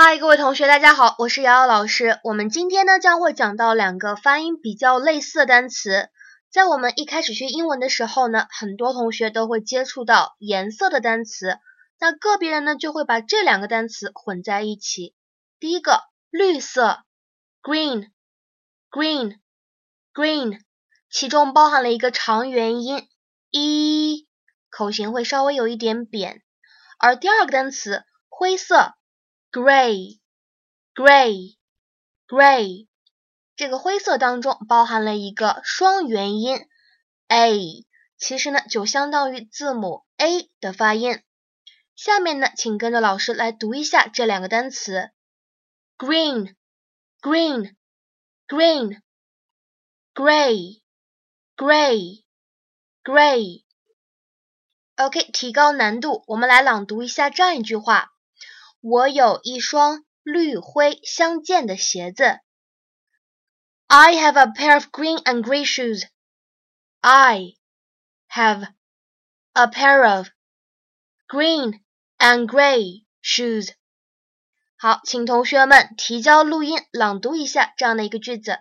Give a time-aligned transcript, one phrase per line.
[0.00, 2.20] 嗨，各位同学，大家好，我是瑶瑶老师。
[2.22, 6.08] 我们今天呢将会讲到两个发音比较类似的单词。
[6.52, 11.58] 在我们一开始学英文的时候呢，很多同学都会接触到颜色的单词，
[11.98, 15.16] 那个别人呢就会把这两个单词混在一起。
[15.58, 17.02] 第一个，绿色
[17.60, 20.60] ，green，green，green，
[21.10, 23.08] 其中包含了一个长元音
[23.50, 24.28] e，
[24.70, 26.40] 口型会稍微有一点扁。
[27.00, 28.94] 而第二个单词，灰色。
[29.50, 30.20] Gray,
[30.94, 31.56] gray,
[32.26, 32.86] gray，
[33.56, 36.68] 这个灰色当中包含了一个双元音
[37.28, 37.86] a，
[38.18, 41.22] 其实呢就相当于字母 a 的发音。
[41.96, 45.12] 下面呢，请跟着老师来读一下这两个单词
[45.96, 46.54] ：green,
[47.22, 47.74] green,
[48.46, 49.00] green,
[50.14, 50.82] gray,
[51.56, 52.22] gray,
[53.02, 53.64] gray。
[54.96, 58.12] OK，提高难度，我们来朗读一下这样一句话。
[58.80, 62.40] 我有一双绿灰相间的鞋子。
[63.86, 66.04] I have a pair of green and gray shoes.
[67.00, 67.54] I
[68.28, 68.68] have
[69.54, 70.28] a pair of
[71.26, 71.80] green
[72.18, 73.70] and gray shoes.
[74.76, 78.58] 好，请同学们提交录音，朗读一下这样的一个句子。